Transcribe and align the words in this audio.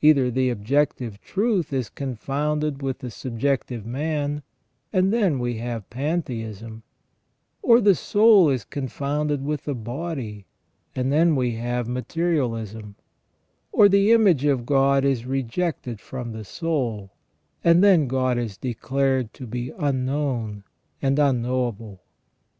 Either 0.00 0.30
the 0.30 0.48
objective 0.48 1.20
truth 1.20 1.72
is 1.72 1.88
confounded 1.88 2.82
with 2.82 3.00
the 3.00 3.10
sub 3.10 3.40
jective 3.40 3.84
man, 3.84 4.44
and 4.92 5.12
then 5.12 5.40
we 5.40 5.56
have 5.56 5.90
pantheism; 5.90 6.84
or 7.62 7.80
the 7.80 7.96
soul 7.96 8.48
is 8.48 8.64
con 8.64 8.86
founded 8.86 9.44
with 9.44 9.64
the 9.64 9.74
body, 9.74 10.46
and 10.94 11.12
then 11.12 11.34
we 11.34 11.56
have 11.56 11.88
materialism; 11.88 12.94
or 13.72 13.88
the 13.88 14.12
image 14.12 14.44
of 14.44 14.66
God 14.66 15.04
is 15.04 15.26
rejected 15.26 15.98
from 16.00 16.30
the 16.30 16.44
soul, 16.44 17.10
and 17.64 17.82
then 17.82 18.06
God 18.06 18.38
is 18.38 18.56
declared 18.56 19.34
to 19.34 19.48
be 19.48 19.72
unknown 19.76 20.62
and 21.02 21.18
unknowable. 21.18 22.02